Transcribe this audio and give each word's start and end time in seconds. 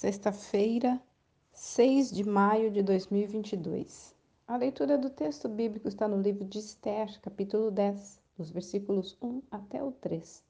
Sexta-feira, 0.00 1.02
6 1.52 2.12
de 2.12 2.22
maio 2.22 2.70
de 2.70 2.84
2022. 2.84 4.14
A 4.46 4.56
leitura 4.56 4.96
do 4.96 5.10
texto 5.10 5.48
bíblico 5.48 5.88
está 5.88 6.06
no 6.06 6.22
livro 6.22 6.44
de 6.44 6.60
Esther, 6.60 7.20
capítulo 7.20 7.68
10, 7.68 8.20
dos 8.36 8.48
versículos 8.48 9.18
1 9.20 9.42
até 9.50 9.82
o 9.82 9.90
3. 9.90 10.44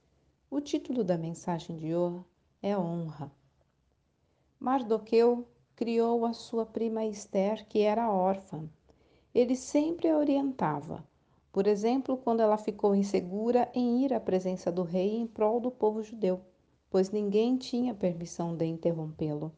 O 0.51 0.61
título 0.61 1.03
da 1.03 1.17
mensagem 1.17 1.79
de 1.79 1.95
hoje 1.95 2.23
é 2.61 2.77
Honra. 2.77 3.33
Mardoqueu 4.61 5.49
criou 5.75 6.27
a 6.27 6.35
sua 6.35 6.67
prima 6.67 7.07
Esther, 7.07 7.67
que 7.69 7.81
era 7.81 8.13
órfã. 8.13 8.69
Ele 9.35 9.57
sempre 9.57 10.11
a 10.11 10.19
orientava. 10.19 11.03
Por 11.51 11.67
exemplo, 11.67 12.19
quando 12.19 12.41
ela 12.41 12.59
ficou 12.59 12.95
insegura 12.95 13.71
em 13.73 14.05
ir 14.05 14.13
à 14.13 14.21
presença 14.21 14.71
do 14.71 14.83
rei 14.83 15.17
em 15.17 15.27
prol 15.27 15.59
do 15.59 15.71
povo 15.71 16.03
judeu 16.03 16.39
pois 16.91 17.11
ninguém 17.11 17.57
tinha 17.57 17.95
permissão 17.95 18.57
de 18.57 18.65
interrompê-lo. 18.65 19.53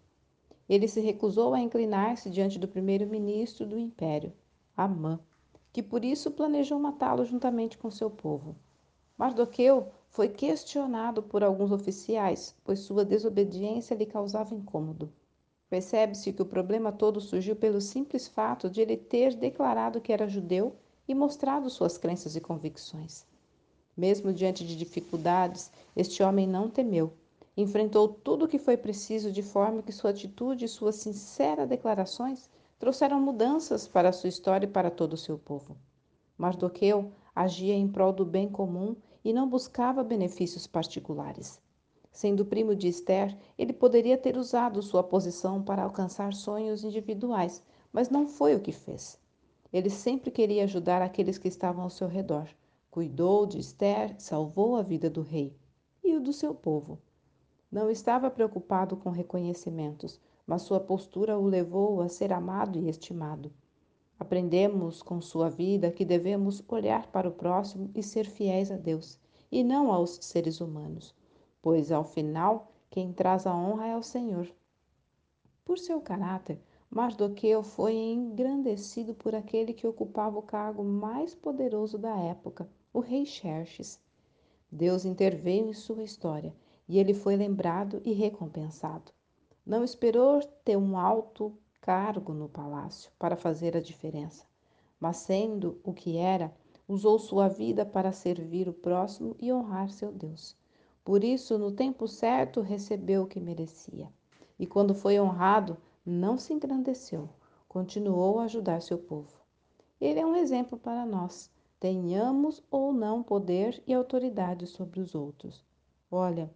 Ele 0.68 0.86
se 0.86 1.00
recusou 1.00 1.54
a 1.54 1.60
inclinar-se 1.60 2.30
diante 2.30 2.58
do 2.58 2.68
primeiro-ministro 2.68 3.66
do 3.66 3.78
império, 3.78 4.32
Amã, 4.76 5.18
que 5.72 5.82
por 5.82 6.04
isso 6.04 6.30
planejou 6.30 6.78
matá-lo 6.78 7.24
juntamente 7.24 7.76
com 7.76 7.90
seu 7.90 8.10
povo. 8.10 8.56
Mardoqueu 9.16 9.88
foi 10.08 10.28
questionado 10.28 11.22
por 11.22 11.44
alguns 11.44 11.70
oficiais, 11.70 12.54
pois 12.64 12.80
sua 12.80 13.04
desobediência 13.04 13.94
lhe 13.94 14.06
causava 14.06 14.54
incômodo. 14.54 15.12
Percebe-se 15.68 16.32
que 16.32 16.42
o 16.42 16.46
problema 16.46 16.90
todo 16.90 17.20
surgiu 17.20 17.54
pelo 17.54 17.80
simples 17.80 18.26
fato 18.26 18.68
de 18.68 18.80
ele 18.80 18.96
ter 18.96 19.34
declarado 19.34 20.00
que 20.00 20.12
era 20.12 20.26
judeu 20.26 20.74
e 21.06 21.14
mostrado 21.14 21.70
suas 21.70 21.96
crenças 21.96 22.34
e 22.34 22.40
convicções. 22.40 23.24
Mesmo 24.00 24.32
diante 24.32 24.66
de 24.66 24.74
dificuldades, 24.74 25.70
este 25.94 26.22
homem 26.22 26.46
não 26.46 26.70
temeu. 26.70 27.12
Enfrentou 27.54 28.08
tudo 28.08 28.46
o 28.46 28.48
que 28.48 28.58
foi 28.58 28.74
preciso 28.74 29.30
de 29.30 29.42
forma 29.42 29.82
que 29.82 29.92
sua 29.92 30.08
atitude 30.08 30.64
e 30.64 30.68
suas 30.68 30.94
sinceras 30.94 31.68
declarações 31.68 32.48
trouxeram 32.78 33.20
mudanças 33.20 33.86
para 33.86 34.08
a 34.08 34.12
sua 34.12 34.30
história 34.30 34.64
e 34.64 34.70
para 34.70 34.90
todo 34.90 35.12
o 35.12 35.18
seu 35.18 35.38
povo. 35.38 35.76
Mardoqueu 36.38 37.12
agia 37.36 37.74
em 37.74 37.86
prol 37.86 38.10
do 38.10 38.24
bem 38.24 38.48
comum 38.48 38.96
e 39.22 39.34
não 39.34 39.46
buscava 39.46 40.02
benefícios 40.02 40.66
particulares. 40.66 41.60
Sendo 42.10 42.46
primo 42.46 42.74
de 42.74 42.88
Esther, 42.88 43.36
ele 43.58 43.74
poderia 43.74 44.16
ter 44.16 44.38
usado 44.38 44.80
sua 44.80 45.02
posição 45.02 45.62
para 45.62 45.82
alcançar 45.82 46.32
sonhos 46.32 46.84
individuais, 46.84 47.62
mas 47.92 48.08
não 48.08 48.26
foi 48.26 48.54
o 48.54 48.60
que 48.60 48.72
fez. 48.72 49.18
Ele 49.70 49.90
sempre 49.90 50.30
queria 50.30 50.64
ajudar 50.64 51.02
aqueles 51.02 51.36
que 51.36 51.48
estavam 51.48 51.84
ao 51.84 51.90
seu 51.90 52.08
redor. 52.08 52.48
Cuidou 52.90 53.46
de 53.46 53.56
Esther, 53.56 54.16
salvou 54.18 54.74
a 54.74 54.82
vida 54.82 55.08
do 55.08 55.22
rei 55.22 55.56
e 56.02 56.16
o 56.16 56.20
do 56.20 56.32
seu 56.32 56.52
povo. 56.52 56.98
Não 57.70 57.88
estava 57.88 58.28
preocupado 58.28 58.96
com 58.96 59.10
reconhecimentos, 59.10 60.20
mas 60.44 60.62
sua 60.62 60.80
postura 60.80 61.38
o 61.38 61.44
levou 61.44 62.00
a 62.00 62.08
ser 62.08 62.32
amado 62.32 62.80
e 62.80 62.88
estimado. 62.88 63.52
Aprendemos 64.18 65.02
com 65.02 65.20
sua 65.20 65.48
vida 65.48 65.92
que 65.92 66.04
devemos 66.04 66.64
olhar 66.66 67.06
para 67.12 67.28
o 67.28 67.32
próximo 67.32 67.88
e 67.94 68.02
ser 68.02 68.26
fiéis 68.26 68.72
a 68.72 68.76
Deus, 68.76 69.20
e 69.52 69.62
não 69.62 69.92
aos 69.92 70.18
seres 70.20 70.60
humanos, 70.60 71.14
pois 71.62 71.92
ao 71.92 72.02
final 72.02 72.72
quem 72.90 73.12
traz 73.12 73.46
a 73.46 73.54
honra 73.54 73.86
é 73.86 73.96
o 73.96 74.02
Senhor. 74.02 74.52
Por 75.64 75.78
seu 75.78 76.00
caráter, 76.00 76.60
Mardoqueu 76.90 77.62
foi 77.62 77.94
engrandecido 77.94 79.14
por 79.14 79.32
aquele 79.32 79.72
que 79.72 79.86
ocupava 79.86 80.40
o 80.40 80.42
cargo 80.42 80.82
mais 80.82 81.36
poderoso 81.36 81.96
da 81.96 82.16
época, 82.16 82.68
o 82.92 83.00
rei 83.00 83.24
Xerxes. 83.24 84.00
Deus 84.70 85.04
interveio 85.04 85.68
em 85.68 85.72
sua 85.72 86.02
história 86.02 86.54
e 86.88 86.98
ele 86.98 87.14
foi 87.14 87.36
lembrado 87.36 88.02
e 88.04 88.12
recompensado. 88.12 89.12
Não 89.64 89.84
esperou 89.84 90.40
ter 90.64 90.76
um 90.76 90.98
alto 90.98 91.56
cargo 91.80 92.32
no 92.32 92.48
palácio 92.48 93.12
para 93.18 93.36
fazer 93.36 93.76
a 93.76 93.80
diferença, 93.80 94.44
mas 94.98 95.18
sendo 95.18 95.80
o 95.84 95.92
que 95.92 96.16
era, 96.16 96.52
usou 96.88 97.18
sua 97.18 97.46
vida 97.46 97.86
para 97.86 98.10
servir 98.10 98.68
o 98.68 98.72
próximo 98.72 99.36
e 99.38 99.52
honrar 99.52 99.90
seu 99.90 100.10
Deus. 100.10 100.56
Por 101.04 101.22
isso, 101.22 101.56
no 101.56 101.70
tempo 101.70 102.08
certo, 102.08 102.60
recebeu 102.60 103.22
o 103.22 103.26
que 103.26 103.40
merecia. 103.40 104.08
E 104.58 104.66
quando 104.66 104.94
foi 104.94 105.18
honrado, 105.18 105.76
não 106.04 106.36
se 106.36 106.52
engrandeceu, 106.52 107.28
continuou 107.68 108.40
a 108.40 108.44
ajudar 108.44 108.82
seu 108.82 108.98
povo. 108.98 109.40
Ele 110.00 110.18
é 110.18 110.26
um 110.26 110.34
exemplo 110.34 110.76
para 110.76 111.06
nós, 111.06 111.50
tenhamos 111.80 112.62
ou 112.70 112.92
não 112.92 113.22
poder 113.22 113.82
e 113.86 113.94
autoridade 113.94 114.66
sobre 114.66 115.00
os 115.00 115.14
outros. 115.14 115.64
Olha, 116.10 116.52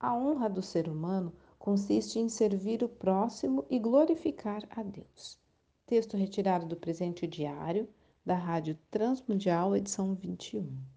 a 0.00 0.16
honra 0.16 0.48
do 0.48 0.62
ser 0.62 0.88
humano 0.88 1.32
consiste 1.58 2.18
em 2.18 2.28
servir 2.28 2.82
o 2.82 2.88
próximo 2.88 3.66
e 3.68 3.78
glorificar 3.78 4.62
a 4.70 4.82
Deus. 4.82 5.38
Texto 5.86 6.16
retirado 6.16 6.64
do 6.64 6.76
presente 6.76 7.26
diário 7.26 7.86
da 8.24 8.34
Rádio 8.34 8.78
Transmundial, 8.90 9.76
edição 9.76 10.14
21. 10.14 10.93